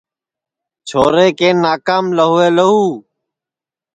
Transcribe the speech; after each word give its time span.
چھورے 0.87 1.27
کے 1.37 1.49
ناکام 1.63 2.05
لہوے 2.17 2.47
لہو 2.57 2.83